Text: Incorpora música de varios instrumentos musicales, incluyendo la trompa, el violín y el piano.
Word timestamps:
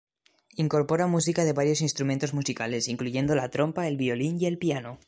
Incorpora 0.63 1.11
música 1.15 1.41
de 1.45 1.57
varios 1.59 1.79
instrumentos 1.87 2.33
musicales, 2.33 2.87
incluyendo 2.87 3.35
la 3.35 3.49
trompa, 3.51 3.87
el 3.87 3.97
violín 3.97 4.41
y 4.41 4.47
el 4.47 4.57
piano. 4.57 4.97